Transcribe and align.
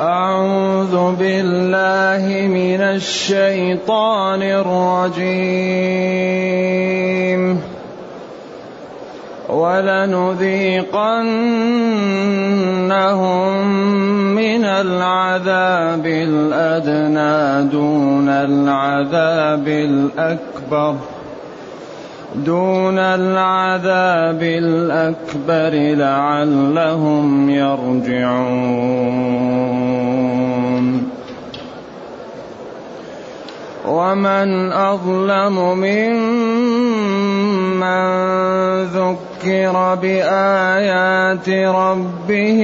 أعوذ 0.00 1.16
بالله 1.16 2.48
من 2.48 2.80
الشيطان 2.80 4.42
الرجيم. 4.42 5.20
ولنذيقنهم 9.48 10.84
من 14.34 14.64
العذاب 14.64 16.06
الأدنى 16.06 17.70
دون 17.70 18.28
العذاب 18.28 19.68
الأكبر. 19.68 20.94
دون 22.34 22.98
العذاب 22.98 24.42
الأكبر 24.42 25.96
لعلهم 25.96 27.50
يرجعون. 27.50 29.79
ومن 33.90 34.72
أظلم 34.72 35.56
ممن 35.82 37.10
ذكر 38.84 39.94
بآيات 40.02 41.48
ربه 41.48 42.60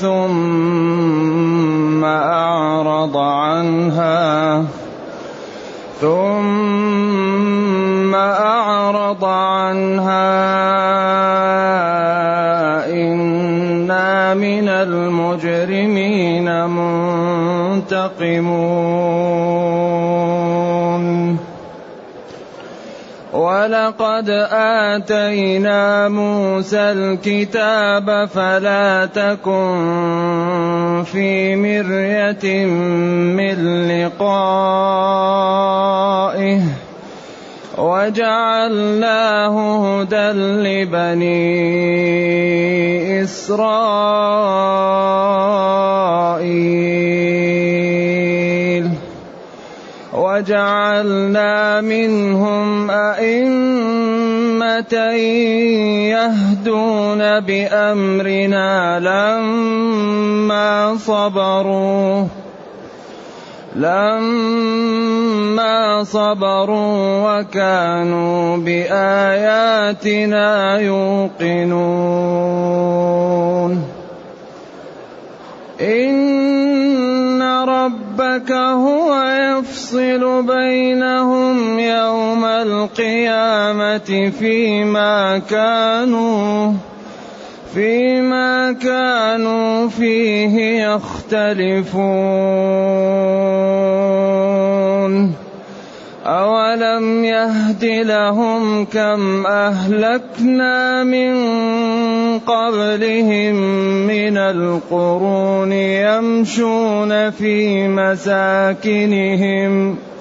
ثم 0.00 2.04
أعرض 2.04 3.16
عنها 3.16 4.64
ثم 6.00 8.14
أعرض 8.14 9.24
عنها 9.24 10.52
إنا 12.92 14.34
من 14.34 14.68
المجرمين 14.68 16.66
منتقمون. 16.66 17.82
ولقد 23.62 24.26
آتينا 24.50 26.08
موسى 26.08 26.78
الكتاب 26.78 28.28
فلا 28.34 29.06
تكن 29.06 31.02
في 31.06 31.56
مرية 31.56 32.66
من 32.66 33.88
لقائه 33.88 35.02
وجعلناه 37.78 39.54
هدى 40.00 40.32
لبني 40.66 41.62
إسرائيل. 43.22 44.42
وجعلنا 50.42 51.80
منهم 51.80 52.90
أئمة 52.90 53.54
يهدون 56.10 57.22
بأمرنا 57.40 58.98
لما 59.00 60.96
صبروا 60.98 62.26
لما 63.76 65.74
صبروا 66.04 67.38
وكانوا 67.38 68.56
بآياتنا 68.56 70.48
يوقنون. 70.78 72.12
إن 75.80 76.71
ربك 77.64 78.52
هو 78.52 79.22
يفصل 79.22 80.46
بينهم 80.46 81.78
يوم 81.78 82.44
القيامة 82.44 84.30
فيما 84.38 85.38
كانوا 85.38 86.72
فيما 87.74 88.72
كانوا 88.72 89.88
فيه 89.88 90.84
يختلفون. 90.84 92.22
أولم 96.26 97.24
يهد 97.24 97.84
لهم 97.84 98.84
كم 98.84 99.46
أهلكنا 99.46 101.04
من 101.04 101.34
قبلهم 102.38 103.54
من 104.06 104.36
القرون 104.36 105.72
يمشون 105.72 107.30
في 107.30 107.88
مساكنهم 107.88 109.96
ۖ 110.08 110.12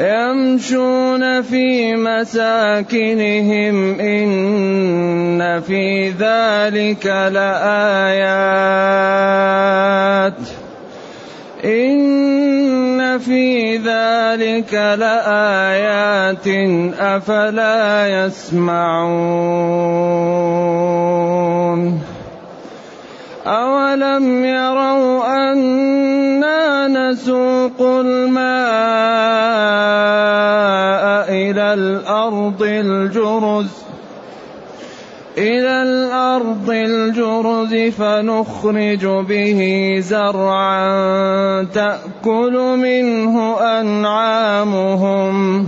يمشون 0.00 1.42
في 1.42 1.96
مساكنهم 1.96 4.00
إن 4.00 5.60
في 5.60 6.08
ذلك 6.08 7.06
لآيات 7.06 8.30
إن 11.64 12.29
في 13.20 13.76
ذلك 13.76 14.74
لآيات 14.74 16.46
أفلا 16.98 18.08
يسمعون 18.26 19.60
أولم 23.46 24.44
يروا 24.44 25.52
أنا 25.52 26.88
نسوق 26.88 27.80
الماء 27.80 28.40
إلى 31.28 31.74
الأرض 31.74 32.62
الجرز 32.62 33.89
إلى 35.40 35.82
الأرض 35.82 36.70
الجرز 36.70 37.74
فنخرج 37.74 39.06
به 39.06 39.60
زرعا 39.98 41.64
تأكل 41.64 42.76
منه 42.76 43.58
أنعامهم. 43.80 45.66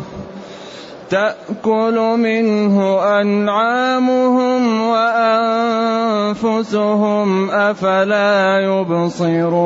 تأكل 1.11 2.17
منه 2.19 3.01
أنعامهم 3.21 4.83
وأنفسهم 6.33 7.51
أفلا 7.51 8.61
يبصرون. 8.61 9.63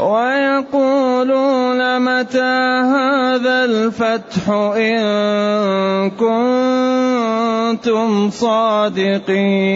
ويقولون 0.00 1.80
متى 2.00 2.54
هذا 2.94 3.64
الفتح 3.64 4.48
إن 4.76 6.10
كنتم 7.70 8.30
صادقين؟ 8.30 9.74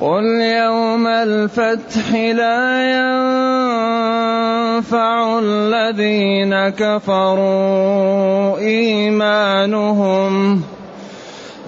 قل 0.00 0.24
يوم 0.40 1.06
الفتح 1.06 2.14
لا 2.14 2.82
ينفع 4.80 5.38
الذين 5.38 6.68
كفروا 6.68 8.58
إيمانهم 8.58 10.34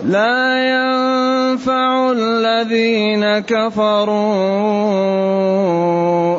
لا 0.05 0.59
ينفع 0.69 2.13
الذين 2.13 3.39
كفروا 3.39 4.17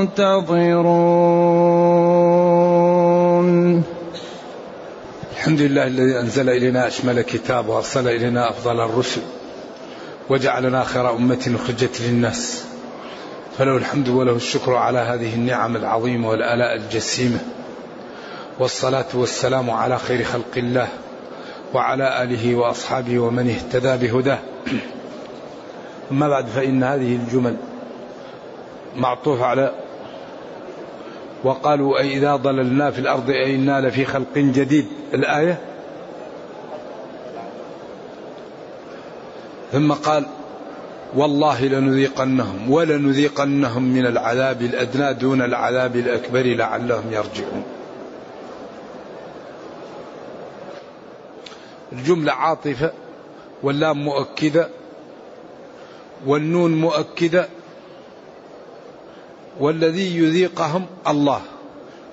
منتظرون 0.00 1.20
الحمد 5.32 5.60
لله 5.60 5.86
الذي 5.86 6.20
أنزل 6.20 6.50
إلينا 6.50 6.86
أشمل 6.86 7.20
كتاب 7.20 7.68
وأرسل 7.68 8.08
إلينا 8.08 8.50
أفضل 8.50 8.80
الرسل 8.80 9.20
وجعلنا 10.30 10.84
خير 10.84 11.10
أمة 11.10 11.54
أخرجت 11.54 12.00
للناس. 12.00 12.64
فله 13.58 13.76
الحمد 13.76 14.08
وله 14.08 14.32
الشكر 14.32 14.74
على 14.74 14.98
هذه 14.98 15.34
النعم 15.34 15.76
العظيمة 15.76 16.28
والآلاء 16.28 16.76
الجسيمة. 16.76 17.38
والصلاة 18.58 19.06
والسلام 19.14 19.70
على 19.70 19.98
خير 19.98 20.24
خلق 20.24 20.56
الله 20.56 20.88
وعلى 21.74 22.22
آله 22.22 22.54
وأصحابه 22.54 23.18
ومن 23.18 23.50
اهتدى 23.50 24.06
بهداه. 24.06 24.38
أما 26.12 26.28
بعد 26.28 26.46
فإن 26.46 26.82
هذه 26.82 27.16
الجمل 27.16 27.56
معطوفة 28.96 29.46
على 29.46 29.74
وقالوا 31.44 31.98
أئذا 32.00 32.36
ضللنا 32.36 32.90
في 32.90 32.98
الأرض 32.98 33.30
أئنا 33.30 33.80
لفي 33.80 34.04
خلق 34.04 34.34
جديد. 34.36 34.86
الآية؟ 35.14 35.60
ثم 39.72 39.92
قال 39.92 40.26
والله 41.16 41.64
لنذيقنهم 41.64 42.70
ولنذيقنهم 42.70 43.82
من 43.82 44.06
العذاب 44.06 44.62
الأدنى 44.62 45.14
دون 45.14 45.42
العذاب 45.42 45.96
الأكبر 45.96 46.42
لعلهم 46.42 47.12
يرجعون. 47.12 47.64
الجملة 51.92 52.32
عاطفة 52.32 52.92
واللام 53.62 54.04
مؤكدة 54.04 54.68
والنون 56.26 56.80
مؤكدة 56.80 57.48
والذي 59.60 60.18
يذيقهم 60.18 60.86
الله. 61.08 61.40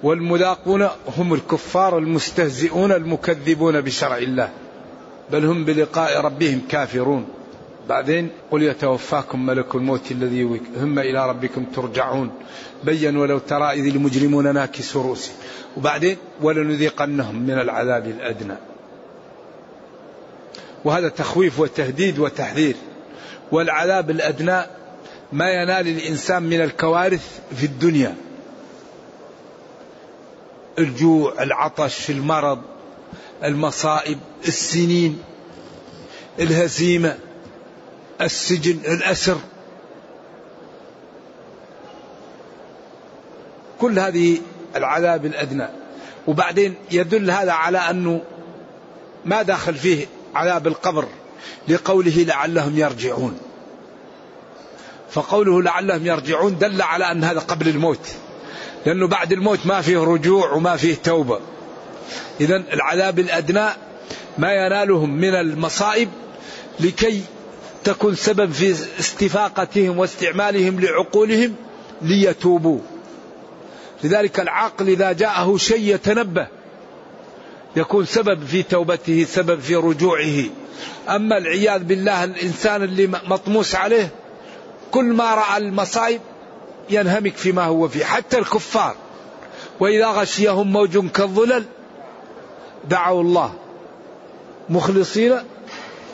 والملاقون 0.04 0.88
هم 1.18 1.34
الكفار 1.34 1.98
المستهزئون 1.98 2.92
المكذبون 2.92 3.82
بشرع 3.82 4.18
الله. 4.18 4.50
بل 5.32 5.46
هم 5.46 5.66
بلقاء 5.66 6.22
ربهم 6.22 6.62
كافرون. 6.70 7.26
بعدين 7.90 8.30
قل 8.52 8.64
يتوفاكم 8.64 9.46
ملك 9.46 9.76
الموت 9.76 10.12
الذي 10.12 10.62
هم 10.78 11.00
إلى 11.00 11.30
ربكم 11.30 11.64
ترجعون. 11.64 12.32
بين 12.84 13.18
ولو 13.18 13.40
ترى 13.40 13.72
إذ 13.72 13.86
المجرمون 13.86 14.54
ناكس 14.54 14.96
رؤوسهم 14.96 15.36
وبعدين 15.78 16.18
ولنذيقنهم 16.42 17.36
من 17.36 17.54
العذاب 17.54 18.06
الأدنى. 18.08 18.56
وهذا 20.86 21.10
تخويف 21.10 21.60
وتهديد 21.60 22.20
وتحذير. 22.20 22.76
والعذاب 23.52 24.10
الأدنى 24.10 24.62
ما 25.32 25.52
ينال 25.52 25.88
الإنسان 25.88 26.44
من 26.44 26.62
الكوارث 26.62 27.40
في 27.56 27.66
الدنيا. 27.66 28.16
الجوع 30.80 31.44
العطش 31.44 32.10
المرض 32.10 32.62
المصائب 33.44 34.20
السنين 34.48 35.24
الهزيمة 36.40 37.18
السجن 38.22 38.80
الأسر. 38.88 39.38
كل 43.80 44.00
هذه 44.00 44.38
العذاب 44.76 45.26
الأدنى. 45.26 45.68
وبعدين 46.28 46.76
يدل 46.92 47.32
هذا 47.32 47.52
على 47.52 47.78
أنه 47.78 48.22
ما 49.26 49.42
داخل 49.42 49.76
فيه 49.76 50.06
عذاب 50.36 50.68
القبر 50.68 51.08
لقوله 51.68 52.24
لعلهم 52.24 52.78
يرجعون. 52.78 53.40
فقوله 55.12 55.62
لعلهم 55.62 56.06
يرجعون 56.06 56.58
دل 56.58 56.82
على 56.82 57.12
أن 57.12 57.24
هذا 57.24 57.40
قبل 57.40 57.68
الموت. 57.68 58.08
لأنه 58.86 59.08
بعد 59.08 59.32
الموت 59.32 59.66
ما 59.66 59.82
فيه 59.82 59.98
رجوع 59.98 60.52
وما 60.52 60.78
فيه 60.78 60.96
توبة. 60.96 61.40
إذا 62.42 62.56
العذاب 62.56 63.20
الأدنى 63.20 63.70
ما 64.38 64.54
ينالهم 64.54 65.18
من 65.18 65.36
المصائب 65.36 66.10
لكي 66.80 67.22
تكون 67.84 68.16
سبب 68.16 68.52
في 68.52 68.72
استفاقتهم 69.00 69.98
واستعمالهم 69.98 70.80
لعقولهم 70.80 71.56
ليتوبوا. 72.02 72.80
لذلك 74.04 74.40
العقل 74.40 74.90
إذا 74.90 75.12
جاءه 75.12 75.58
شيء 75.58 75.96
يتنبه 75.96 76.48
يكون 77.76 78.06
سبب 78.06 78.46
في 78.46 78.64
توبته 78.64 79.26
سبب 79.30 79.60
في 79.60 79.76
رجوعه. 79.76 80.44
أما 81.10 81.38
العياذ 81.38 81.84
بالله 81.84 82.24
الإنسان 82.24 82.84
اللي 82.84 83.08
مطموس 83.08 83.76
عليه 83.76 84.10
كل 84.92 85.06
ما 85.06 85.36
رأى 85.36 85.58
المصائب 85.58 86.22
ينهمك 86.90 87.38
فيما 87.38 87.64
هو 87.64 87.88
فيه 87.88 88.06
حتى 88.06 88.38
الكفار. 88.38 88.96
وإذا 89.80 90.08
غشيهم 90.08 90.74
موج 90.74 91.08
كالظلل 91.12 91.66
دعوا 92.90 93.22
الله 93.22 93.54
مخلصين 94.70 95.36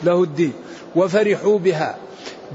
له 0.02 0.22
الدين 0.22 0.52
وفرحوا 0.96 1.58
بها. 1.58 1.96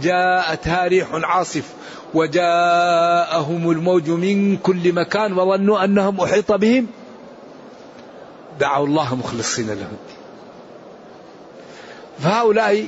جاءتها 0.02 0.88
ريح 0.88 1.08
عاصف 1.14 1.74
وجاءهم 2.14 3.72
الموج 3.72 4.10
من 4.10 4.58
كل 4.58 4.94
مكان 4.94 5.34
وظنوا 5.34 5.84
أنهم 5.84 6.22
أحيط 6.22 6.52
بهم. 6.52 6.88
دعوا 8.60 8.88
الله 8.88 9.16
مخلصين 9.16 9.68
له 9.68 9.74
الدين. 9.74 10.20
فهؤلاء 12.20 12.88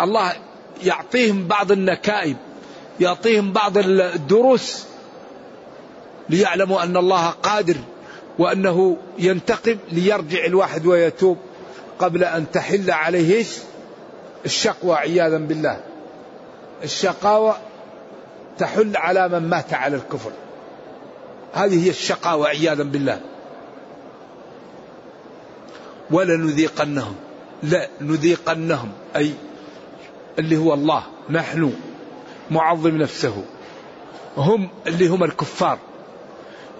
الله 0.00 0.32
يعطيهم 0.84 1.46
بعض 1.46 1.72
النكائب 1.72 2.36
يعطيهم 3.00 3.52
بعض 3.52 3.78
الدروس 3.78 4.84
ليعلموا 6.28 6.82
أن 6.82 6.96
الله 6.96 7.30
قادر 7.30 7.76
وأنه 8.38 8.96
ينتقم 9.18 9.76
ليرجع 9.92 10.44
الواحد 10.44 10.86
ويتوب 10.86 11.38
قبل 11.98 12.24
أن 12.24 12.50
تحل 12.52 12.90
عليه؟ 12.90 13.44
الشقوى 14.44 14.96
عياذا 14.96 15.38
بالله. 15.38 15.80
الشقاوة 16.84 17.56
تحل 18.58 18.96
على 18.96 19.28
من 19.28 19.48
مات 19.48 19.74
على 19.74 19.96
الكفر. 19.96 20.30
هذه 21.52 21.84
هي 21.84 21.90
الشقاوة 21.90 22.48
عياذا 22.48 22.82
بالله. 22.82 23.20
ولنذيقنهم 26.10 27.14
لا 27.62 27.88
نذيقنهم 28.00 28.92
أي 29.16 29.32
اللي 30.38 30.56
هو 30.56 30.74
الله 30.74 31.02
نحن 31.30 31.72
معظم 32.50 32.96
نفسه. 32.96 33.44
هم 34.36 34.68
اللي 34.86 35.08
هم 35.08 35.24
الكفار 35.24 35.78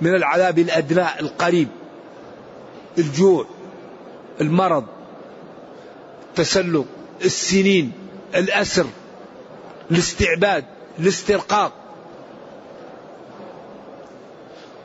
من 0.01 0.15
العذاب 0.15 0.59
الأدنى 0.59 1.21
القريب. 1.21 1.69
الجوع 2.99 3.47
المرض 4.41 4.85
التسلط 6.29 6.87
السنين 7.25 7.93
الأسر 8.35 8.87
الاستعباد 9.91 10.65
الاسترقاق. 10.99 11.73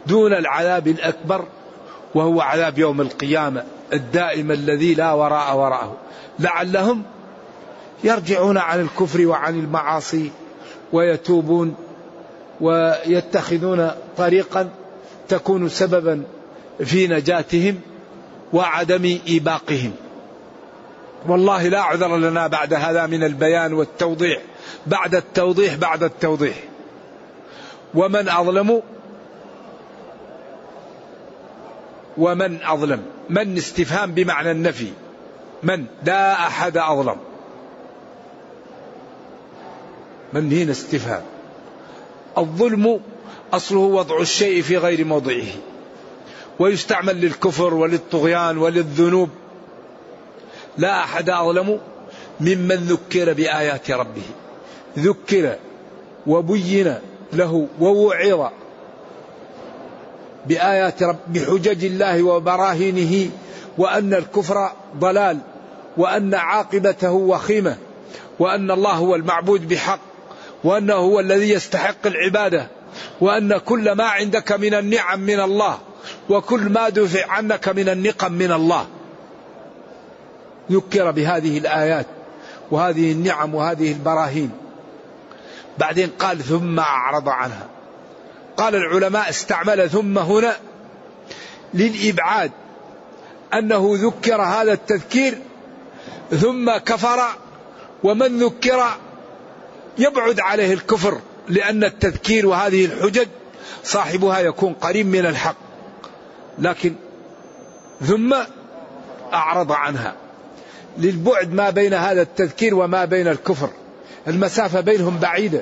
دون 0.08 0.34
العذاب 0.34 0.88
الأكبر 0.88 1.46
وهو 2.16 2.42
عذاب 2.42 2.80
يوم 2.80 3.02
القيامة 3.02 3.64
الدائم 3.94 4.52
الذي 4.52 4.94
لا 4.94 5.12
وراء 5.12 5.58
وراءه. 5.58 5.98
لعلهم 6.40 7.04
يرجعون 8.04 8.58
عن 8.58 8.82
الكفر 8.82 9.26
وعن 9.26 9.60
المعاصي 9.60 10.32
ويتوبون 10.94 11.76
ويتخذون 12.62 13.92
طريقا 14.18 14.70
تكون 15.28 15.70
سببا 15.70 16.24
في 16.84 17.08
نجاتهم 17.08 17.80
وعدم 18.54 19.20
إيباقهم. 19.28 19.92
والله 21.28 21.68
لا 21.68 21.82
عذر 21.82 22.18
لنا 22.18 22.48
بعد 22.48 22.74
هذا 22.74 23.06
من 23.06 23.24
البيان 23.24 23.74
والتوضيح 23.74 24.42
بعد 24.88 25.16
التوضيح 25.16 25.76
بعد 25.76 26.04
التوضيح. 26.04 26.56
ومن 27.94 28.30
أظلم 28.30 28.82
ومن 32.18 32.64
أظلم 32.64 33.04
من 33.30 33.58
استفهام 33.58 34.12
بمعنى 34.12 34.52
النفي 34.52 34.92
من 35.64 35.86
لا 36.04 36.34
أحد 36.34 36.78
أظلم 36.78 37.16
من 40.34 40.54
هنا 40.54 40.72
استفهام. 40.72 41.24
الظلم 42.38 43.00
أصله 43.54 43.80
وضع 43.80 44.22
الشيء 44.22 44.62
في 44.62 44.78
غير 44.78 45.06
موضعه. 45.06 45.48
ويستعمل 46.60 47.22
للكفر 47.22 47.74
وللطغيان 47.74 48.58
وللذنوب. 48.58 49.30
لا 50.78 51.04
أحد 51.04 51.30
أظلم 51.30 51.80
ممن 52.40 52.76
ذكر 52.76 53.34
بآيات 53.34 53.92
ربه. 53.92 54.24
ذكر 54.98 55.56
وبين 56.28 56.96
له 57.34 57.68
ووعظ 57.80 58.52
بآيات 60.46 61.04
رب 61.04 61.18
بحجج 61.28 61.86
الله 61.86 62.24
وبراهينه 62.24 63.30
وأن 63.78 64.14
الكفر 64.14 64.72
ضلال 64.98 65.38
وأن 65.98 66.34
عاقبته 66.34 67.12
وخيمة 67.12 67.78
وأن 68.40 68.72
الله 68.72 68.92
هو 68.92 69.16
المعبود 69.16 69.68
بحق 69.68 70.00
وأنه 70.64 70.94
هو 70.94 71.20
الذي 71.20 71.50
يستحق 71.50 72.08
العبادة. 72.08 72.68
وأن 73.22 73.58
كل 73.58 73.92
ما 73.92 74.04
عندك 74.04 74.52
من 74.52 74.74
النعم 74.74 75.20
من 75.20 75.40
الله 75.40 75.80
وكل 76.30 76.62
ما 76.62 76.90
دفع 76.90 77.32
عنك 77.32 77.70
من 77.70 77.90
النقم 77.90 78.32
من 78.32 78.52
الله. 78.52 78.88
ذكر 80.72 81.12
بهذه 81.12 81.58
الآيات 81.58 82.06
وهذه 82.72 83.12
النعم 83.12 83.56
وهذه 83.56 83.92
البراهين. 83.92 84.52
بعدين 85.78 86.10
قال 86.20 86.44
ثم 86.44 86.80
أعرض 86.80 87.30
عنها. 87.30 87.68
قال 88.58 88.76
العلماء 88.76 89.30
استعمل 89.30 89.90
ثم 89.90 90.18
هنا 90.18 90.56
للإبعاد. 91.74 92.52
أنه 93.54 93.92
ذكر 93.94 94.42
هذا 94.42 94.74
التذكير 94.74 95.38
ثم 96.32 96.78
كفر 96.78 97.22
ومن 98.04 98.40
ذكر 98.40 98.84
يبعد 99.98 100.40
عليه 100.40 100.74
الكفر 100.74 101.20
لأن 101.50 101.84
التذكير 101.84 102.48
وهذه 102.48 102.86
الحجج 102.86 103.28
صاحبها 103.84 104.40
يكون 104.40 104.74
قريب 104.74 105.06
من 105.06 105.26
الحق. 105.26 105.56
لكن 106.60 106.96
ثم 108.02 108.36
أعرض 109.34 109.72
عنها. 109.72 110.16
للبعد 110.98 111.54
ما 111.54 111.70
بين 111.70 111.94
هذا 111.94 112.22
التذكير 112.22 112.76
وما 112.76 113.06
بين 113.06 113.28
الكفر. 113.28 113.70
المسافة 114.28 114.82
بينهم 114.82 115.20
بعيدة. 115.20 115.62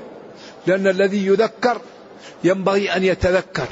لأن 0.67 0.87
الذي 0.87 1.25
يذكر 1.25 1.81
ينبغي 2.43 2.95
أن 2.95 3.03
يتذكر. 3.03 3.67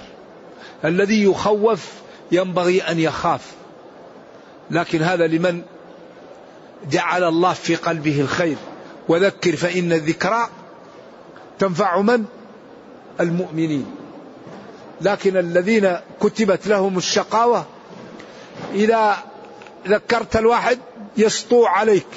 الذي 0.86 1.24
يخوف 1.24 1.92
ينبغي 2.32 2.82
أن 2.82 3.00
يخاف. 3.00 3.42
لكن 4.72 5.02
هذا 5.02 5.28
لمن 5.28 5.62
جعل 6.92 7.24
الله 7.24 7.54
في 7.54 7.76
قلبه 7.76 8.22
الخير. 8.22 8.58
وذكر 9.08 9.56
فإن 9.56 9.94
الذكرى 9.94 10.50
تنفع 11.60 12.02
من؟ 12.02 12.26
المؤمنين. 13.20 13.86
لكن 15.02 15.38
الذين 15.38 15.98
كتبت 16.22 16.68
لهم 16.68 16.98
الشقاوة 16.98 17.66
إذا 18.74 19.18
ذكرت 19.88 20.36
الواحد 20.36 20.80
يسطو 21.18 21.66
عليك. 21.66 22.08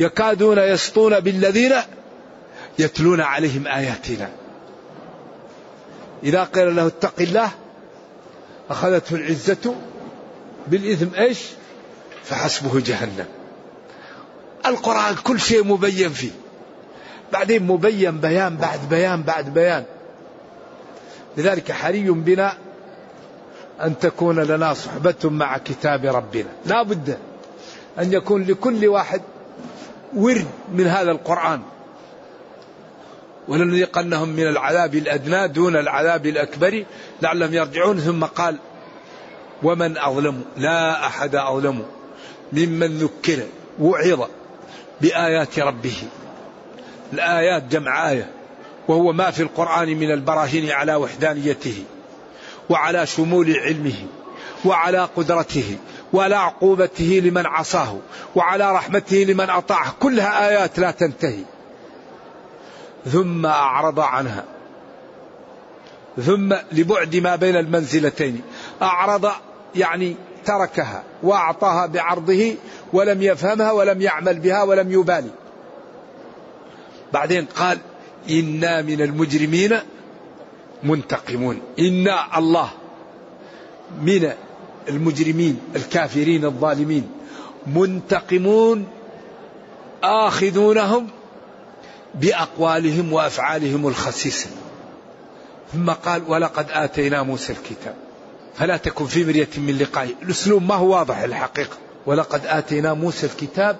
يكادون 0.00 0.58
يسطون 0.58 1.20
بالذين 1.20 1.72
يتلون 2.78 3.20
عليهم 3.20 3.66
آياتنا. 3.66 4.30
إذا 6.22 6.44
قيل 6.44 6.76
له 6.76 6.86
اتق 6.86 7.14
الله 7.20 7.50
أخذته 8.70 9.16
العزة 9.16 9.74
بالإثم 10.66 11.14
إيش؟ 11.14 11.38
فحسبه 12.24 12.80
جهنم. 12.80 13.39
القرآن 14.66 15.14
كل 15.14 15.40
شيء 15.40 15.64
مبين 15.64 16.10
فيه. 16.10 16.30
بعدين 17.32 17.62
مبين 17.62 18.18
بيان 18.20 18.56
بعد 18.56 18.80
بيان 18.90 19.22
بعد 19.22 19.54
بيان. 19.54 19.84
لذلك 21.36 21.72
حري 21.72 22.10
بنا 22.10 22.52
أن 23.82 23.98
تكون 23.98 24.40
لنا 24.40 24.74
صحبة 24.74 25.14
مع 25.24 25.58
كتاب 25.58 26.04
ربنا. 26.04 26.48
لا 26.66 26.82
بد 26.82 27.18
أن 27.98 28.12
يكون 28.12 28.44
لكل 28.44 28.86
واحد 28.86 29.22
ورد 30.16 30.46
من 30.72 30.86
هذا 30.86 31.10
القرآن. 31.10 31.60
ولنذيقنهم 33.48 34.28
من 34.28 34.46
العذاب 34.46 34.94
الأدنى 34.94 35.48
دون 35.48 35.76
العذاب 35.76 36.26
الأكبر 36.26 36.84
لعلهم 37.22 37.54
يرجعون. 37.54 37.98
ثم 37.98 38.24
قال 38.24 38.56
ومن 39.62 39.98
أظلم؟ 39.98 40.44
لا 40.56 41.06
أحد 41.06 41.34
أظلم 41.34 41.82
ممن 42.52 42.98
ذكر 42.98 43.42
وعظ 43.80 44.28
بآيات 45.00 45.58
ربه. 45.58 45.96
الآيات 47.12 47.62
جمع 47.62 48.10
آية 48.10 48.30
وهو 48.88 49.12
ما 49.12 49.30
في 49.30 49.42
القرآن 49.42 49.88
من 49.88 50.10
البراهين 50.10 50.70
على 50.70 50.94
وحدانيته 50.94 51.84
وعلى 52.70 53.06
شمول 53.06 53.56
علمه 53.56 54.06
وعلى 54.64 55.08
قدرته 55.16 55.78
وعلى 56.12 56.36
عقوبته 56.36 57.20
لمن 57.24 57.46
عصاه 57.46 57.98
وعلى 58.34 58.72
رحمته 58.72 59.16
لمن 59.16 59.50
أطاعه. 59.50 59.94
كلها 60.00 60.48
آيات 60.48 60.78
لا 60.78 60.90
تنتهي. 60.90 61.44
ثم 63.06 63.46
أعرض 63.46 64.00
عنها. 64.00 64.44
ثم 66.26 66.54
لبعد 66.72 67.16
ما 67.16 67.36
بين 67.36 67.56
المنزلتين. 67.56 68.42
أعرض 68.82 69.30
يعني 69.74 70.16
تركها 70.44 71.02
وأعطاها 71.22 71.86
بعرضه 71.86 72.54
ولم 72.92 73.22
يفهمها 73.22 73.72
ولم 73.72 74.00
يعمل 74.00 74.38
بها 74.38 74.62
ولم 74.62 74.92
يبالي. 74.92 75.30
بعدين 77.12 77.44
قال 77.44 77.78
إنا 78.30 78.82
من 78.82 79.02
المجرمين 79.02 79.78
منتقمون. 80.82 81.60
إنا 81.78 82.38
الله 82.38 82.70
من 84.02 84.32
المجرمين 84.88 85.60
الكافرين 85.76 86.44
الظالمين 86.44 87.10
منتقمون 87.66 88.86
آخذونهم 90.02 91.06
بأقوالهم 92.14 93.12
وأفعالهم 93.12 93.86
الخسيسة. 93.86 94.50
ثم 95.72 95.90
قال 95.90 96.22
ولقد 96.28 96.66
آتينا 96.70 97.22
موسى 97.22 97.52
الكتاب. 97.52 98.09
فلا 98.54 98.76
تكن 98.76 99.06
في 99.06 99.24
مرية 99.24 99.48
من 99.56 99.78
لقائه 99.78 100.10
الأسلوب 100.22 100.62
ما 100.62 100.74
هو 100.74 100.92
واضح 100.92 101.18
الحقيقة. 101.18 101.76
ولقد 102.06 102.46
آتينا 102.46 102.94
موسى 102.94 103.26
الكتاب 103.26 103.76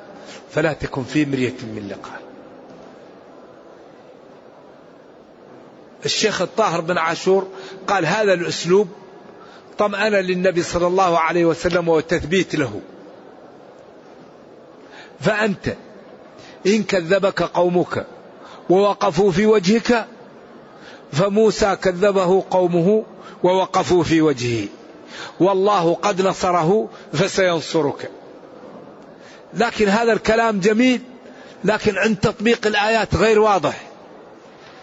فلا 0.51 0.73
تكن 0.73 1.05
في 1.05 1.25
مرية 1.25 1.55
من 1.63 1.89
لقائه 1.89 2.21
الشيخ 6.05 6.43
الطاهر 6.43 6.81
بن 6.81 6.99
عاشور 6.99 7.49
قال 7.87 8.07
هذا 8.07 8.33
الأسلوب 8.33 8.89
طمأنة 9.79 10.21
للنبي 10.21 10.63
صلى 10.63 10.87
الله 10.87 11.19
عليه 11.19 11.45
وسلم 11.45 11.89
وتثبيت 11.89 12.55
له. 12.55 12.81
فأنت 15.21 15.77
إن 16.67 16.83
كذبك 16.83 17.43
قومك 17.43 18.07
ووقفوا 18.71 19.31
في 19.31 19.47
وجهك 19.47 20.07
فموسى 21.13 21.77
كذبه 21.77 22.45
قومه 22.51 23.05
ووقفوا 23.43 24.03
في 24.03 24.23
وجهه. 24.23 24.69
والله 25.41 25.95
قد 25.95 26.23
نصره 26.23 26.89
فسينصرك. 27.13 28.11
لكن 29.55 29.89
هذا 29.89 30.13
الكلام 30.13 30.61
جميل 30.61 31.01
لكن 31.65 31.99
عند 31.99 32.17
تطبيق 32.17 32.67
الآيات 32.67 33.15
غير 33.15 33.39
واضح. 33.39 33.83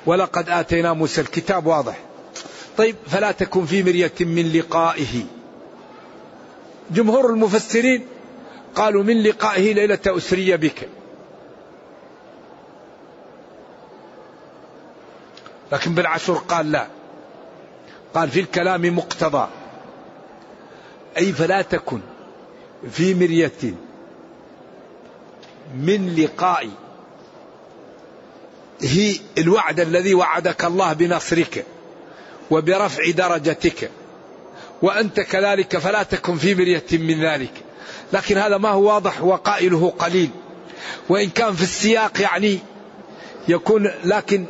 ولقد 0.05 0.49
آتينا 0.49 0.93
موسى 0.93 1.21
الكتاب 1.21 1.65
واضح. 1.65 1.99
طيب 2.77 2.95
فلا 3.07 3.31
تكن 3.31 3.65
في 3.65 3.83
مرية 3.83 4.13
من 4.19 4.51
لقائه. 4.53 5.23
جمهور 6.91 7.29
المفسرين 7.29 8.05
قالوا 8.75 9.03
من 9.03 9.23
لقائه 9.23 9.73
ليلة 9.73 9.99
أسري 10.07 10.57
بك. 10.57 10.89
لكن 15.71 15.93
بالعشر 15.93 16.33
قال 16.33 16.71
لا. 16.71 16.87
قال 18.13 18.29
في 18.29 18.39
الكلام 18.39 18.97
مقتضى. 18.97 19.47
أي 21.17 21.33
فلا 21.33 21.61
تكن 21.61 21.99
في 22.91 23.13
مرية 23.13 23.73
من 25.75 26.15
لقاء. 26.15 26.69
هي 28.81 29.15
الوعد 29.37 29.79
الذي 29.79 30.13
وعدك 30.13 30.65
الله 30.65 30.93
بنصرك 30.93 31.65
وبرفع 32.51 33.11
درجتك. 33.11 33.91
وأنت 34.81 35.19
كذلك 35.19 35.77
فلا 35.77 36.03
تكن 36.03 36.37
في 36.37 36.55
مرية 36.55 36.85
من 36.91 37.25
ذلك. 37.25 37.53
لكن 38.13 38.37
هذا 38.37 38.57
ما 38.57 38.69
هو 38.69 38.83
واضح 38.93 39.23
وقائله 39.23 39.93
قليل. 39.99 40.29
وإن 41.09 41.29
كان 41.29 41.53
في 41.53 41.63
السياق 41.63 42.21
يعني 42.21 42.59
يكون 43.47 43.91
لكن 44.03 44.45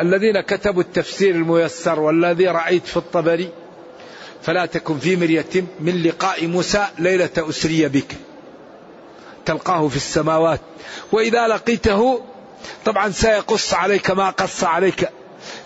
الذين 0.00 0.40
كتبوا 0.40 0.82
التفسير 0.82 1.34
الميسر 1.34 2.00
والذي 2.00 2.48
رأيت 2.48 2.86
في 2.86 2.96
الطبري 2.96 3.50
فلا 4.42 4.66
تكن 4.66 4.98
في 4.98 5.16
مرية 5.16 5.64
من 5.80 6.02
لقاء 6.02 6.46
موسى 6.46 6.86
ليلة 6.98 7.30
أسري 7.38 7.88
بك. 7.88 8.16
تلقاه 9.46 9.88
في 9.88 9.96
السماوات. 9.96 10.60
وإذا 11.12 11.48
لقيته 11.48 12.22
طبعا 12.84 13.10
سيقص 13.10 13.74
عليك 13.74 14.10
ما 14.10 14.30
قص 14.30 14.64
عليك. 14.64 15.08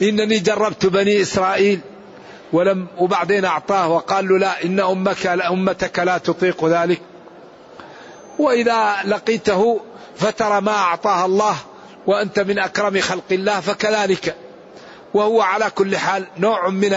إنني 0.02 0.38
جربت 0.38 0.86
بني 0.86 1.22
إسرائيل 1.22 1.80
ولم 2.52 2.86
وبعدين 2.98 3.44
أعطاه 3.44 3.88
وقال 3.88 4.28
له 4.28 4.38
لا 4.38 4.64
إن 4.64 4.80
أمك 4.80 5.26
أمتك 5.26 5.98
لا 5.98 6.18
تطيق 6.18 6.64
ذلك. 6.64 7.00
وإذا 8.38 8.96
لقيته 9.04 9.80
فترى 10.16 10.60
ما 10.60 10.72
أعطاها 10.72 11.26
الله 11.26 11.56
وأنت 12.06 12.40
من 12.40 12.58
أكرم 12.58 13.00
خلق 13.00 13.24
الله 13.30 13.60
فكذلك. 13.60 14.36
وهو 15.14 15.40
على 15.40 15.70
كل 15.70 15.96
حال 15.96 16.26
نوع 16.38 16.68
من 16.68 16.96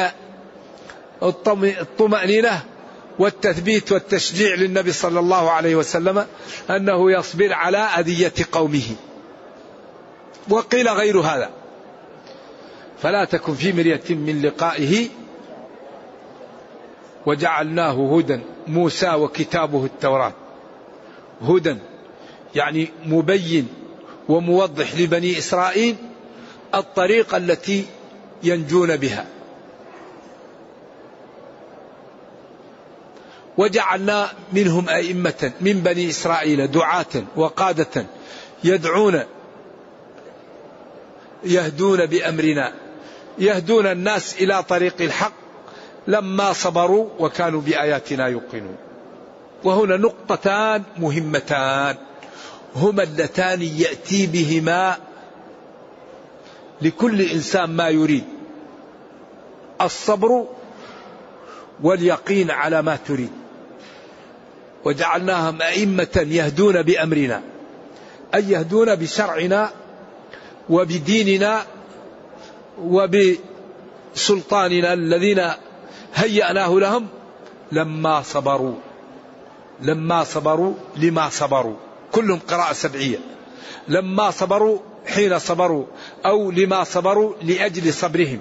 الطمأنينة 1.24 2.64
والتثبيت 3.20 3.92
والتشجيع 3.92 4.56
للنبي 4.56 4.92
صلى 4.92 5.20
الله 5.20 5.52
عليه 5.52 5.76
وسلم 5.76 6.26
أنه 6.70 7.12
يصبر 7.12 7.54
على 7.54 7.78
أذية 7.78 8.34
قومه. 8.52 8.96
وقيل 10.50 10.90
غير 10.90 11.20
هذا. 11.20 11.50
فلا 13.02 13.26
تكن 13.26 13.56
في 13.56 13.74
مرية 13.74 14.04
من 14.10 14.42
لقائه. 14.42 15.10
وجعلناه 17.26 18.18
هدى 18.18 18.40
موسى 18.68 19.10
وكتابه 19.14 19.86
التوراة. 19.86 20.34
هدى 21.42 21.76
يعني 22.56 22.88
مبين 23.06 23.83
وموضح 24.30 24.96
لبني 24.96 25.38
إسرائيل 25.38 25.96
الطريقة 26.76 27.38
التي 27.38 27.86
ينجون 28.44 28.98
بها. 28.98 29.26
وجعلنا 33.58 34.30
منهم 34.54 34.90
أئمة 34.90 35.52
من 35.62 35.74
بني 35.74 36.10
إسرائيل 36.10 36.72
دعاة 36.72 37.24
وقادة 37.36 38.06
يدعون 38.64 39.24
يهدون 41.44 42.06
بأمرنا 42.06 42.74
يهدون 43.38 43.88
الناس 43.88 44.36
إلى 44.42 44.64
طريق 44.64 45.02
الحق 45.02 45.34
لما 46.08 46.54
صبروا 46.54 47.10
وكانوا 47.20 47.62
بآياتنا 47.62 48.28
يوقنون. 48.28 48.76
وهنا 49.64 49.98
نقطتان 49.98 50.84
مهمتان. 50.98 51.96
هما 52.76 53.04
اللتان 53.04 53.62
يأتي 53.62 54.28
بهما 54.28 54.98
لكل 56.82 57.22
إنسان 57.22 57.70
ما 57.70 57.90
يريد. 57.90 58.24
الصبر 59.82 60.46
واليقين 61.84 62.52
على 62.52 62.82
ما 62.82 62.96
تريد. 62.96 63.30
وجعلناهم 64.86 65.62
أئمة 65.62 66.26
يهدون 66.28 66.82
بأمرنا 66.82 67.42
أي 68.36 68.50
يهدون 68.50 68.96
بشرعنا 68.96 69.70
وبديننا 70.70 71.66
وبسلطاننا 72.82 74.94
الذين 74.94 75.50
هيأناه 76.16 76.80
لهم 76.80 77.08
لما 77.72 78.22
صبروا 78.22 78.76
لما 79.82 80.24
صبروا 80.24 80.74
لما 80.96 81.30
صبروا. 81.30 81.76
كلهم 82.14 82.40
قراءة 82.40 82.74
سبعية. 82.74 83.18
لما 83.88 84.32
صبروا 84.32 84.80
حين 85.06 85.40
صبروا 85.40 85.86
أو 86.26 86.52
لما 86.52 86.84
صبروا 86.84 87.34
لأجل 87.42 87.94
صبرهم. 87.94 88.40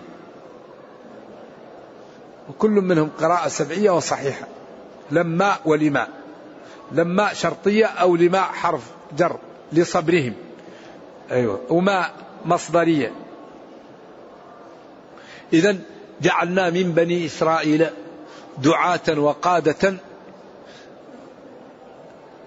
وكل 2.48 2.70
منهم 2.70 3.10
قراءة 3.20 3.48
سبعية 3.48 3.90
وصحيحة. 3.90 4.46
لما 5.10 5.56
ولما. 5.64 6.08
لما 6.92 7.34
شرطية 7.34 7.86
أو 7.86 8.16
لما 8.16 8.42
حرف 8.42 8.82
جر 9.16 9.36
لصبرهم. 9.72 10.34
أيوة. 11.30 11.60
وما 11.70 12.10
مصدرية. 12.44 13.12
إذا 15.52 15.76
جعلنا 16.20 16.70
من 16.70 16.92
بني 16.92 17.26
إسرائيل 17.26 17.86
دعاة 18.58 19.18
وقادة 19.18 19.94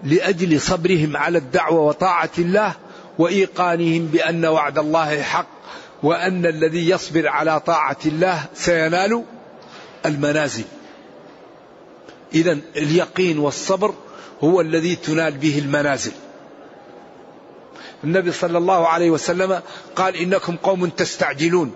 لأجل 0.06 0.60
صبرهم 0.60 1.16
على 1.16 1.38
الدعوة 1.38 1.80
وطاعة 1.80 2.30
الله 2.38 2.74
وإيقانهم 3.18 4.06
بأن 4.06 4.46
وعد 4.46 4.78
الله 4.78 5.22
حق 5.22 5.48
وأن 6.02 6.46
الذي 6.46 6.90
يصبر 6.90 7.28
على 7.28 7.60
طاعة 7.60 7.96
الله 8.06 8.44
سينال 8.54 9.24
المنازل. 10.06 10.64
إذا 12.34 12.58
اليقين 12.76 13.38
والصبر 13.38 13.94
هو 14.44 14.60
الذي 14.60 14.96
تنال 14.96 15.32
به 15.32 15.58
المنازل. 15.58 16.12
النبي 18.04 18.32
صلى 18.32 18.58
الله 18.58 18.88
عليه 18.88 19.10
وسلم 19.10 19.60
قال 19.96 20.16
إنكم 20.16 20.56
قوم 20.56 20.88
تستعجلون. 20.88 21.72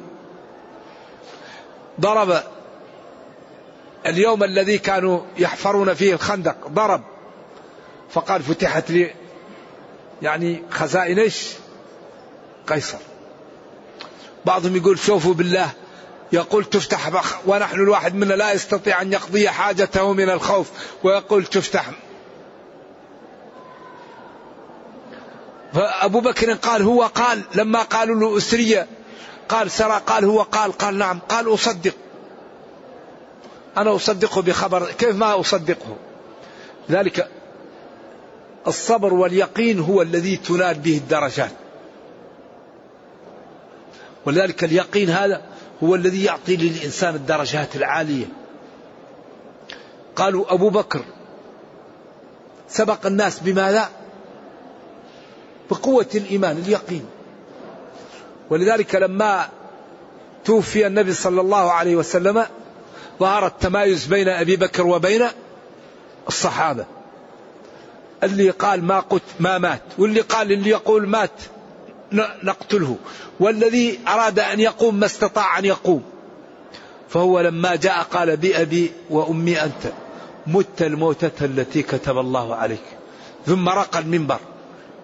ضرب 2.01 2.43
اليوم 4.07 4.45
الذي 4.45 4.79
كانوا 4.79 5.21
يحفرون 5.39 5.95
فيه 5.95 6.15
الخندق 6.15 6.69
ضرب. 6.69 7.10
فقال 8.13 8.43
فتحت 8.43 8.91
لي 8.91 9.15
يعني 10.23 10.63
خزائن 10.71 11.19
إيش؟ 11.19 11.49
قيصر. 12.67 12.99
بعضهم 14.45 14.77
يقول 14.77 14.99
شوفوا 14.99 15.35
بالله 15.35 15.71
يقول 16.33 16.65
تفتح 16.65 17.11
ونحن 17.47 17.75
الواحد 17.75 18.15
منا 18.15 18.35
لا 18.35 18.53
يستطيع 18.53 19.03
أن 19.03 19.13
يقضي 19.13 19.49
حاجته 19.49 20.13
من 20.13 20.31
الخوف 20.31 20.71
ويقول 21.05 21.45
تفتح. 21.45 21.91
فأبو 25.75 26.21
بكر 26.21 26.53
قال 26.53 26.83
هو 26.83 27.03
قال 27.03 27.43
لما 27.55 27.83
قالوا 27.83 28.21
له 28.21 28.37
أسرية 28.37 28.87
قال 29.49 29.71
سرى 29.71 30.03
قال 30.07 30.25
هو 30.25 30.43
قال 30.43 30.73
قال 30.73 30.99
نعم 30.99 31.19
قال 31.29 31.55
أصدق. 31.55 31.95
أنا 33.77 33.95
أصدقه 33.95 34.43
بخبر 34.43 34.93
كيف 34.93 35.17
ما 35.17 35.41
أصدقه؟ 35.41 35.97
ذلك 36.91 37.29
الصبر 38.67 39.15
واليقين 39.15 39.81
هو 39.81 40.03
الذي 40.03 40.37
تنال 40.37 40.75
به 40.75 40.97
الدرجات. 40.97 41.51
ولذلك 44.27 44.65
اليقين 44.65 45.11
هذا 45.11 45.43
هو 45.85 45.95
الذي 45.95 46.25
يعطي 46.25 46.57
للإنسان 46.57 47.15
الدرجات 47.15 47.77
العالية. 47.77 48.27
قالوا 50.17 50.55
أبو 50.55 50.69
بكر 50.69 51.05
سبق 52.69 53.07
الناس 53.07 53.41
بماذا؟ 53.41 53.89
بقوة 55.71 56.07
الإيمان 56.15 56.57
اليقين. 56.57 57.07
ولذلك 58.51 58.95
لما 58.95 59.49
توفي 60.45 60.87
النبي 60.87 61.13
صلى 61.13 61.41
الله 61.41 61.73
عليه 61.73 61.97
وسلم 61.97 62.47
ظهر 63.21 63.47
التمايز 63.47 64.07
بين 64.07 64.29
أبي 64.29 64.57
بكر 64.57 64.87
وبين 64.87 65.27
الصحابة. 66.29 66.85
اللي 68.23 68.51
قال 68.51 68.85
ما 68.85 69.01
قت 69.01 69.23
ما 69.41 69.59
مات 69.59 69.83
واللي 69.99 70.21
قال 70.21 70.53
اللي 70.53 70.71
يقول 70.71 71.09
مات 71.09 71.31
نقتله. 72.43 72.97
والذي 73.41 73.99
أراد 74.09 74.39
أن 74.39 74.61
يقوم 74.61 74.95
ما 74.95 75.07
استطاع 75.07 75.59
أن 75.59 75.65
يقوم. 75.65 76.03
فهو 77.09 77.41
لما 77.41 77.77
جاء 77.77 78.03
قال 78.03 78.37
بأبي 78.37 78.93
وأمي 79.11 79.63
أنت 79.63 79.93
مت 80.47 80.83
الموتة 80.83 81.45
التي 81.45 81.83
كتب 81.83 82.19
الله 82.19 82.55
عليك. 82.55 82.83
ثم 83.47 83.69
رقى 83.69 83.99
المنبر 83.99 84.39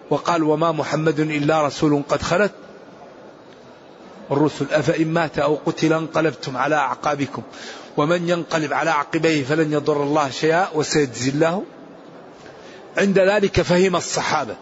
وقال 0.09 0.43
وما 0.43 0.71
محمد 0.71 1.19
إلا 1.19 1.67
رسول 1.67 2.03
قد 2.09 2.21
خلت. 2.21 2.51
الرسل 4.31 4.65
أفإن 4.71 5.07
مات 5.07 5.39
أو 5.39 5.57
قتل 5.65 5.93
انقلبتم 5.93 6.57
على 6.57 6.75
أعقابكم. 6.75 7.41
ومن 7.97 8.29
ينقلب 8.29 8.73
على 8.73 8.89
عقبيه 8.89 9.43
فلن 9.43 9.73
يضر 9.73 10.03
الله 10.03 10.29
شيئا 10.29 10.67
وسيجزي 10.73 11.29
الله 11.29 11.63
عند 12.97 13.19
ذلك 13.19 13.61
فهم 13.61 13.95
الصحابة. 13.95 14.55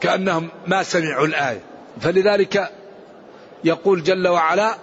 كأنهم 0.00 0.48
ما 0.66 0.82
سمعوا 0.82 1.26
الآية. 1.26 1.60
فلذلك 2.00 2.70
يقول 3.64 4.02
جل 4.02 4.28
وعلا 4.28 4.76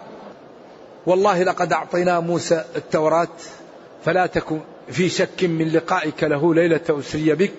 والله 1.06 1.44
لقد 1.44 1.74
أعطينا 1.74 2.20
موسى 2.20 2.64
التوراة 2.76 3.28
فلا 4.06 4.26
تكن 4.26 4.60
في 4.92 5.10
شك 5.10 5.44
من 5.44 5.70
لقائك 5.70 6.24
له 6.24 6.54
ليلة 6.54 6.82
أسري 6.90 7.36
بك 7.36 7.54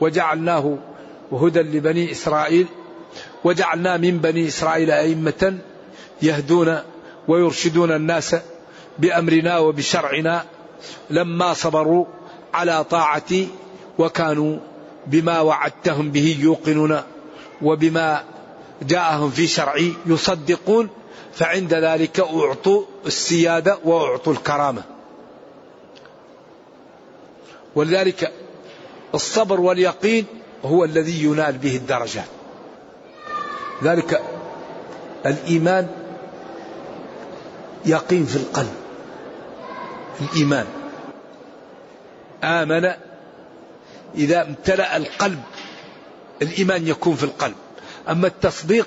وجعلناه 0.00 0.78
هدى 1.32 1.60
لبني 1.60 2.12
إسرائيل 2.12 2.66
وجعلنا 3.44 3.96
من 3.96 4.18
بني 4.18 4.48
إسرائيل 4.48 4.90
أئمة 4.90 5.58
يهدون 6.22 6.78
ويرشدون 7.28 7.92
الناس 7.92 8.36
بأمرنا 8.98 9.58
وبشرعنا. 9.58 10.44
لما 11.10 11.54
صبروا 11.54 12.06
على 12.54 12.84
طاعتي 12.84 13.48
وكانوا 13.98 14.58
بما 15.06 15.40
وعدتهم 15.40 16.10
به 16.10 16.38
يوقنون 16.40 17.02
وبما 17.62 18.24
جاءهم 18.82 19.30
في 19.30 19.46
شرعي 19.46 19.92
يصدقون 20.06 20.88
فعند 21.34 21.74
ذلك 21.74 22.20
أعطوا 22.20 22.82
السيادة 23.06 23.78
وأعطوا 23.84 24.32
الكرامة. 24.32 24.82
ولذلك 27.74 28.32
الصبر 29.14 29.60
واليقين 29.60 30.26
هو 30.64 30.84
الذي 30.84 31.24
ينال 31.24 31.58
به 31.58 31.76
الدرجات. 31.76 32.24
ذلك 33.82 34.22
الإيمان 35.26 35.88
يقين 37.86 38.26
في 38.26 38.36
القلب. 38.36 38.74
الإيمان. 40.20 40.83
آمن 42.44 42.90
إذا 44.14 44.42
امتلأ 44.42 44.96
القلب 44.96 45.42
الإيمان 46.42 46.88
يكون 46.88 47.16
في 47.16 47.24
القلب. 47.24 47.54
أما 48.08 48.26
التصديق 48.26 48.86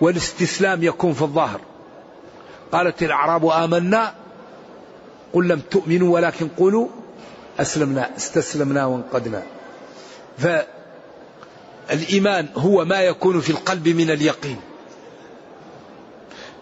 والاستسلام 0.00 0.82
يكون 0.82 1.12
في 1.12 1.22
الظاهر. 1.22 1.60
قالت 2.72 3.02
الأعراب 3.02 3.46
آمنا 3.46 4.14
قل 5.32 5.48
لم 5.48 5.60
تؤمنوا 5.70 6.14
ولكن 6.14 6.48
قولوا 6.48 6.88
أسلمنا 7.60 8.16
استسلمنا 8.16 8.86
وانقدنا 8.86 9.42
فالإيمان 11.88 12.48
هو 12.56 12.84
ما 12.84 13.00
يكون 13.00 13.40
في 13.40 13.50
القلب 13.50 13.88
من 13.88 14.10
اليقين. 14.10 14.60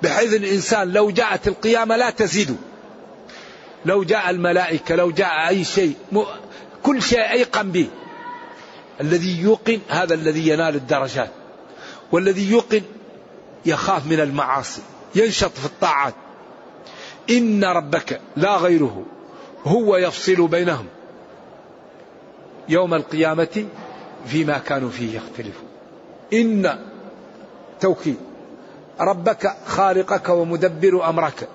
بحيث 0.02 0.34
الإنسان 0.34 0.92
لو 0.92 1.10
جاءت 1.10 1.48
القيامة 1.48 1.96
لا 1.96 2.10
تزيد. 2.10 2.56
لو 3.84 4.04
جاء 4.04 4.30
الملائكة 4.30 4.94
لو 4.94 5.10
جاء 5.10 5.48
أي 5.48 5.64
شيء 5.64 5.94
كل 6.82 7.02
شيء 7.02 7.30
أيقن 7.32 7.70
به. 7.70 7.88
الذي 9.00 9.40
يوقن 9.40 9.80
هذا 9.88 10.14
الذي 10.14 10.48
ينال 10.48 10.74
الدرجات. 10.74 11.30
والذي 12.12 12.50
يوقن 12.50 12.82
يخاف 13.66 14.06
من 14.06 14.20
المعاصي 14.20 14.82
ينشط 15.14 15.52
في 15.52 15.66
الطاعات. 15.66 16.14
إن 17.30 17.64
ربك 17.64 18.20
لا 18.36 18.56
غيره 18.56 19.04
هو 19.64 19.96
يفصل 19.96 20.48
بينهم. 20.48 20.86
يوم 22.68 22.94
القيامة 22.94 23.66
فيما 24.26 24.58
كانوا 24.58 24.90
فيه 24.90 25.16
يختلفون. 25.16 25.68
إن 26.32 26.78
التوكيد 27.72 28.16
ربك 29.00 29.56
خالقك 29.66 30.28
ومدبر 30.28 31.08
أمرك. 31.08 31.48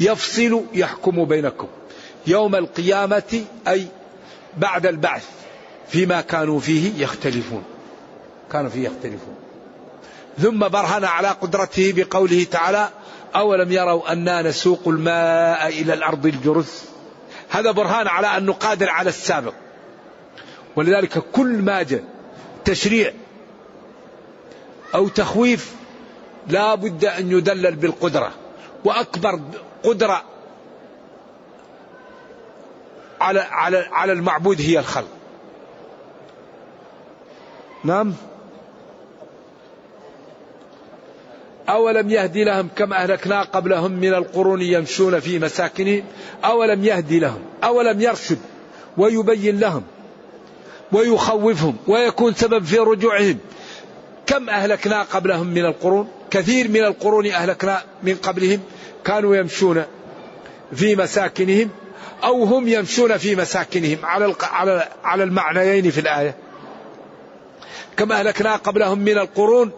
يفصل 0.00 0.64
يحكم 0.74 1.24
بينكم 1.24 1.68
يوم 2.26 2.54
القيامة 2.54 3.44
أي 3.68 3.86
بعد 4.56 4.86
البعث 4.86 5.24
فيما 5.88 6.20
كانوا 6.20 6.60
فيه 6.60 7.02
يختلفون. 7.02 7.64
كانوا 8.52 8.70
فيه 8.70 8.86
يختلفون. 8.86 9.34
ثم 10.38 10.58
برهن 10.68 11.04
على 11.04 11.28
قدرته 11.28 11.92
بقوله 11.96 12.46
تعالى 12.50 12.88
أولم 13.36 13.72
يروا 13.72 14.12
أنا 14.12 14.42
نسوق 14.42 14.80
الماء 14.86 15.68
إلى 15.68 15.94
الأرض 15.94 16.26
الجرز؟ 16.26 16.82
هذا 17.48 17.70
برهان 17.70 18.08
على 18.08 18.26
أنه 18.26 18.52
قادر 18.52 18.90
على 18.90 19.08
السابق. 19.08 19.54
ولذلك 20.76 21.18
كل 21.18 21.62
ما 21.62 21.82
جاء 21.82 22.04
تشريع 22.64 23.12
أو 24.94 25.08
تخويف 25.08 25.74
لا 26.48 26.74
بد 26.74 27.04
أن 27.04 27.30
يدلل 27.30 27.76
بالقدرة. 27.76 28.32
وأكبر 28.86 29.40
قدرة 29.84 30.22
على 33.20 33.40
على 33.40 33.86
على 33.92 34.12
المعبود 34.12 34.60
هي 34.60 34.78
الخلق. 34.78 35.08
نعم. 37.84 38.14
أولم 41.68 42.10
يهدي 42.10 42.44
لهم 42.44 42.68
كم 42.76 42.92
أهلكنا 42.92 43.42
قبلهم 43.42 43.92
من 43.92 44.14
القرون 44.14 44.62
يمشون 44.62 45.20
في 45.20 45.38
مساكنهم 45.38 46.04
أولم 46.44 46.84
يهدي 46.84 47.18
لهم 47.18 47.42
أولم 47.64 48.00
يرشد 48.00 48.38
ويبين 48.96 49.60
لهم 49.60 49.82
ويخوفهم 50.92 51.76
ويكون 51.86 52.34
سبب 52.34 52.64
في 52.64 52.78
رجوعهم 52.78 53.38
كم 54.26 54.50
أهلكنا 54.50 55.02
قبلهم 55.02 55.46
من 55.46 55.64
القرون 55.64 56.08
كثير 56.36 56.68
من 56.68 56.84
القرون 56.84 57.26
أهلكنا 57.26 57.82
من 58.02 58.14
قبلهم 58.14 58.60
كانوا 59.04 59.36
يمشون 59.36 59.84
في 60.74 60.96
مساكنهم 60.96 61.70
أو 62.24 62.44
هم 62.44 62.68
يمشون 62.68 63.16
في 63.16 63.36
مساكنهم. 63.36 63.98
على 64.02 64.34
على 64.42 64.88
على 65.04 65.24
المعنيين 65.24 65.90
في 65.90 66.00
الآية. 66.00 66.34
كم 67.96 68.12
أهلكنا 68.12 68.56
قبلهم 68.56 68.98
من 68.98 69.18
القرون 69.18 69.72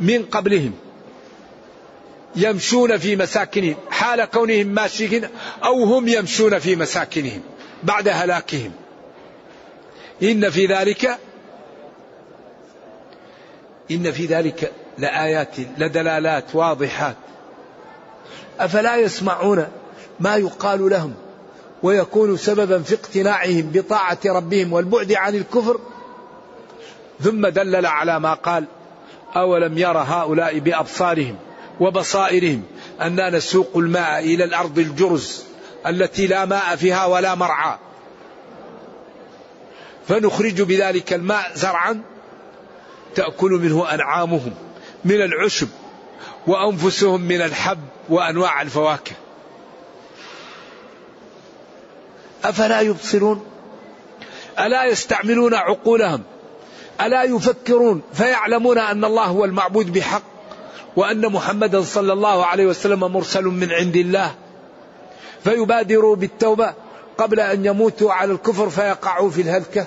من 0.00 0.22
قبلهم 0.24 0.72
يمشون 2.36 2.98
في 2.98 3.16
مساكنهم. 3.16 3.76
حال 3.90 4.24
كونهم 4.24 4.66
ماشيين 4.66 5.28
أو 5.64 5.84
هم 5.84 6.08
يمشون 6.08 6.58
في 6.58 6.76
مساكنهم 6.76 7.42
بعد 7.82 8.08
هلاكهم. 8.08 8.72
إن 10.22 10.50
في 10.50 10.66
ذلك 10.66 11.18
إن 13.90 14.12
في 14.12 14.26
ذلك 14.26 14.72
لآيات 14.98 15.54
لدلالات 15.78 16.54
واضحات 16.54 17.16
أفلا 18.60 18.96
يسمعون 18.96 19.68
ما 20.20 20.36
يقال 20.36 20.90
لهم 20.90 21.14
ويكون 21.82 22.36
سببا 22.36 22.82
في 22.82 22.94
اقتناعهم 22.94 23.70
بطاعة 23.74 24.18
ربهم 24.26 24.72
والبعد 24.72 25.12
عن 25.12 25.34
الكفر؟ 25.34 25.80
ثم 27.20 27.46
دلل 27.46 27.86
على 27.86 28.20
ما 28.20 28.34
قال 28.34 28.64
أولم 29.36 29.78
ير 29.78 29.98
هؤلاء 29.98 30.58
بأبصارهم 30.58 31.36
وبصائرهم 31.80 32.62
أننا 33.02 33.30
نسوق 33.30 33.76
الماء 33.76 34.18
إلى 34.18 34.44
الأرض 34.44 34.78
الجرز 34.78 35.44
التي 35.86 36.26
لا 36.26 36.44
ماء 36.44 36.76
فيها 36.76 37.06
ولا 37.06 37.34
مرعى؟ 37.34 37.78
فنخرج 40.08 40.62
بذلك 40.62 41.12
الماء 41.12 41.52
زرعا 41.54 42.02
تأكل 43.14 43.50
منه 43.50 43.94
أنعامهم. 43.94 44.54
من 45.04 45.22
العشب 45.22 45.68
وأنفسهم 46.46 47.20
من 47.20 47.42
الحب 47.42 47.78
وأنواع 48.08 48.62
الفواكه. 48.62 49.12
أفلا 52.44 52.80
يبصرون؟ 52.80 53.44
ألا 54.58 54.84
يستعملون 54.84 55.54
عقولهم؟ 55.54 56.22
ألا 57.00 57.22
يفكرون؟ 57.22 58.02
فيعلمون 58.12 58.78
أن 58.78 59.04
الله 59.04 59.24
هو 59.24 59.44
المعبود 59.44 59.92
بحق 59.92 60.22
وأن 60.96 61.32
محمدا 61.32 61.82
صلى 61.82 62.12
الله 62.12 62.46
عليه 62.46 62.66
وسلم 62.66 63.00
مرسل 63.00 63.44
من 63.44 63.72
عند 63.72 63.96
الله. 63.96 64.34
فيبادروا 65.44 66.16
بالتوبة 66.16 66.74
قبل 67.18 67.40
أن 67.40 67.64
يموتوا 67.64 68.12
على 68.12 68.32
الكفر 68.32 68.70
فيقعوا 68.70 69.30
في 69.30 69.40
الهلكة. 69.42 69.86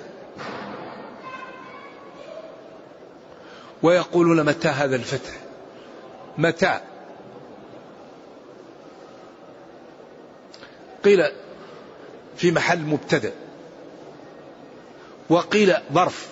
ويقولون 3.84 4.46
متى 4.46 4.67
هذا 4.67 4.96
الفتح؟ 4.96 5.32
متى؟ 6.38 6.80
قيل 11.04 11.24
في 12.38 12.52
محل 12.52 12.80
مبتدأ. 12.80 13.32
وقيل 15.30 15.74
ظرف. 15.93 16.30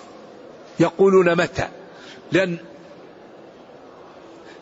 يقولون 0.80 1.36
متى؟ 1.36 1.68
لأن 2.32 2.58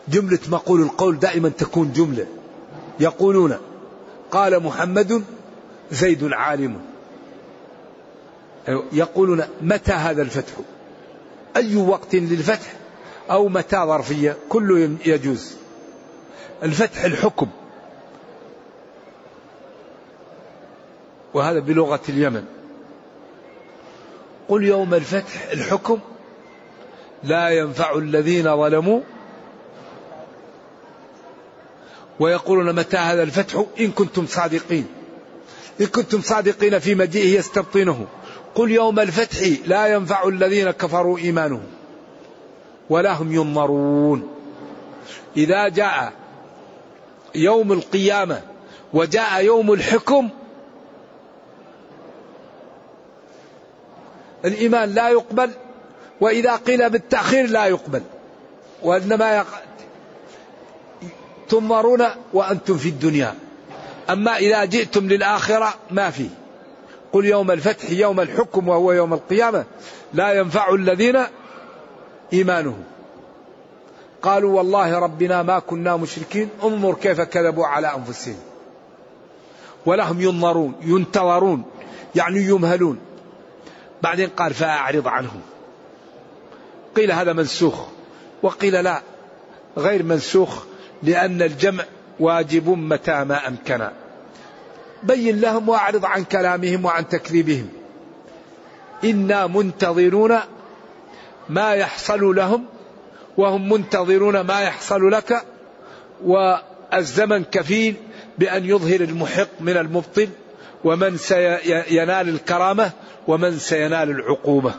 جملة 0.09 0.39
مقول 0.49 0.83
القول 0.83 1.19
دائما 1.19 1.49
تكون 1.49 1.93
جملة. 1.93 2.27
يقولون 3.01 3.59
قال 4.31 4.63
محمد 4.63 5.25
زيد 5.91 6.33
عالم 6.33 6.81
يقولون 8.93 9.45
متى 9.63 9.93
هذا 9.93 10.23
الفتح؟ 10.23 10.53
أي 11.57 11.77
وقت 11.77 12.15
للفتح؟ 12.15 12.80
أو 13.31 13.49
متى 13.49 13.77
ظرفية 13.77 14.37
كله 14.49 14.97
يجوز. 15.07 15.57
الفتح 16.63 17.05
الحكم. 17.05 17.49
وهذا 21.35 21.59
بلغة 21.59 22.01
اليمن. 22.09 22.45
قل 24.49 24.65
يوم 24.65 24.95
الفتح 24.95 25.49
الحكم 25.53 25.99
لا 27.25 27.51
ينفع 27.51 27.95
الذين 27.95 28.57
ظلموا. 28.57 29.01
ويقولون 32.21 32.75
متى 32.75 32.97
هذا 32.97 33.23
الفتح؟ 33.23 33.65
إن 33.81 33.91
كنتم 33.91 34.27
صادقين. 34.27 34.87
إن 35.81 35.87
كنتم 35.87 36.21
صادقين 36.21 36.79
في 36.79 36.95
مجيئه 36.95 37.39
يستبطنه. 37.39 38.07
قل 38.55 38.71
يوم 38.71 39.01
الفتح 39.01 39.39
لا 39.67 39.87
ينفع 39.87 40.29
الذين 40.29 40.71
كفروا 40.71 41.19
إيمانهم. 41.19 41.80
ولا 42.91 43.13
هم 43.13 43.33
ينظرون. 43.33 44.29
إذا 45.37 45.69
جاء 45.69 46.13
يوم 47.35 47.73
القيامة 47.73 48.43
وجاء 48.93 49.45
يوم 49.45 49.73
الحكم 49.73 50.29
الإيمان 54.45 54.95
لا 54.95 55.09
يقبل 55.09 55.51
وإذا 56.21 56.57
قيل 56.57 56.91
بالتأخير 56.91 57.47
لا 57.51 57.67
يقبل. 57.67 58.03
وإنما 58.83 59.37
يق... 59.37 59.47
تنظرون 61.49 62.05
وأنتم 62.33 62.77
في 62.77 62.89
الدنيا. 62.89 63.35
أما 64.11 64.37
إذا 64.37 64.65
جئتم 64.65 65.09
للآخرة 65.09 65.75
ما 65.91 66.11
في. 66.11 66.29
قل 67.13 67.25
يوم 67.25 67.51
الفتح 67.51 67.91
يوم 67.91 68.21
الحكم 68.21 68.69
وهو 68.69 68.93
يوم 68.93 69.15
القيامة. 69.15 69.65
لا 70.15 70.33
ينفع 70.33 70.75
الذين 70.75 71.19
إيمانهم 72.33 72.85
قالوا 74.23 74.57
والله 74.57 74.99
ربنا 74.99 75.43
ما 75.43 75.59
كنا 75.59 75.97
مشركين 75.97 76.49
انظر 76.65 76.95
كيف 76.95 77.21
كذبوا 77.21 77.67
على 77.67 77.95
أنفسهم. 77.95 78.37
ولهم 79.87 80.21
ينظرون 80.21 80.75
ينتظرون 80.83 81.63
يعني 82.15 82.41
يمهلون. 82.41 82.99
بعدين 84.03 84.29
قال 84.29 84.55
فأعرض 84.55 85.09
عنهم. 85.09 85.41
قيل 86.97 87.13
هذا 87.13 87.33
منسوخ 87.33 87.87
وقيل 88.43 88.85
لا 88.85 89.03
غير 89.77 90.03
منسوخ 90.03 90.65
لأن 91.03 91.43
الجمع 91.43 91.85
واجب 92.21 92.69
متى 92.69 93.25
ما 93.25 93.49
أمكن. 93.49 93.89
بين 95.03 95.41
لهم 95.41 95.69
وأعرض 95.69 96.05
عن 96.05 96.25
كلامهم 96.25 96.85
وعن 96.85 97.09
تكذيبهم. 97.09 97.69
إنا 99.05 99.47
منتظرون 99.47 100.39
ما 101.51 101.75
يحصل 101.75 102.37
لهم 102.37 102.65
وهم 103.37 103.73
منتظرون 103.73 104.41
ما 104.41 104.61
يحصل 104.61 105.11
لك 105.11 105.43
والزمن 106.25 107.45
كفيل 107.45 107.95
بأن 108.39 108.65
يظهر 108.65 109.01
المحق 109.01 109.49
من 109.61 109.77
المبطل 109.77 110.29
ومن 110.85 111.17
سينال 111.17 112.29
الكرامة 112.29 112.91
ومن 113.29 113.59
سينال 113.59 114.11
العقوبة. 114.11 114.75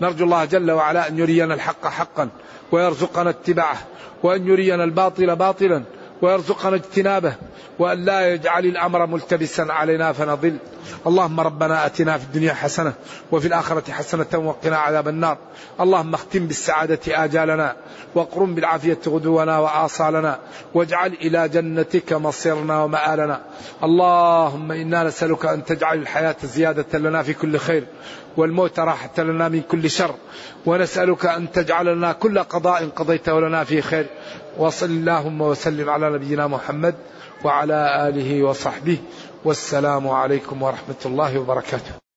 نرجو 0.00 0.24
الله 0.24 0.44
جل 0.44 0.70
وعلا 0.70 1.08
أن 1.08 1.18
يرينا 1.18 1.54
الحق 1.54 1.86
حقا 1.86 2.28
ويرزقنا 2.72 3.30
اتباعه 3.30 3.78
وأن 4.22 4.46
يرينا 4.46 4.84
الباطل 4.84 5.36
باطلا 5.36 5.82
ويرزقنا 6.22 6.76
اجتنابه 6.76 7.34
وأن 7.78 8.04
لا 8.04 8.32
يجعل 8.32 8.66
الأمر 8.66 9.06
ملتبسا 9.06 9.62
علينا 9.62 10.12
فنضل. 10.12 10.56
اللهم 11.06 11.40
ربنا 11.40 11.86
أتنا 11.86 12.18
في 12.18 12.24
الدنيا 12.24 12.54
حسنة 12.54 12.92
وفي 13.32 13.48
الآخرة 13.48 13.92
حسنة 13.92 14.26
وقنا 14.34 14.76
عذاب 14.76 15.08
النار. 15.08 15.38
اللهم 15.80 16.14
اختم 16.14 16.46
بالسعادة 16.46 17.24
آجالنا 17.24 17.76
واقرم 18.14 18.54
بالعافية 18.54 18.98
غدونا 19.06 19.58
وآصالنا 19.58 20.38
واجعل 20.74 21.12
إلى 21.12 21.48
جنتك 21.48 22.12
مصيرنا 22.12 22.82
ومآلنا. 22.82 23.40
اللهم 23.84 24.72
إنا 24.72 25.04
نسألك 25.04 25.46
أن 25.46 25.64
تجعل 25.64 25.98
الحياة 25.98 26.36
زيادة 26.42 26.98
لنا 26.98 27.22
في 27.22 27.34
كل 27.34 27.58
خير. 27.58 27.84
والموت 28.36 28.80
راحة 28.80 29.18
لنا 29.18 29.48
من 29.48 29.62
كل 29.62 29.90
شر. 29.90 30.14
ونسألك 30.66 31.26
أن 31.26 31.52
تجعل 31.52 31.96
لنا 31.96 32.12
كل 32.12 32.38
قضاء 32.38 32.88
قضيته 32.88 33.40
لنا 33.40 33.64
في 33.64 33.82
خير. 33.82 34.06
وصل 34.58 34.86
اللهم 34.86 35.40
وسلم 35.40 35.90
على 35.90 36.10
نبينا 36.10 36.46
محمد 36.46 36.94
وعلى 37.44 38.08
آله 38.08 38.42
وصحبه. 38.42 38.98
والسلام 39.44 40.08
عليكم 40.08 40.62
ورحمة 40.62 41.02
الله 41.06 41.38
وبركاته. 41.38 42.07